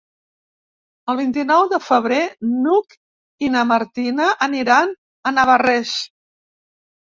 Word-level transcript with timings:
El 1.13 1.17
vint-i-nou 1.19 1.65
de 1.73 1.79
febrer 1.87 2.21
n'Hug 2.53 2.95
i 3.49 3.51
na 3.57 3.61
Martina 3.73 4.31
aniran 4.47 4.97
a 4.97 5.35
Navarrés. 5.37 5.95